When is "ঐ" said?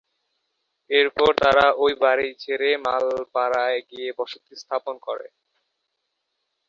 1.77-1.95